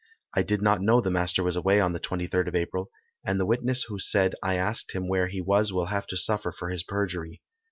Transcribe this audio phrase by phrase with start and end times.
[0.33, 2.89] I did not know the master was away on the 23rd of April,
[3.23, 6.51] and the witness who said I asked him where he was will have to suffer
[6.51, 7.43] for his perjury.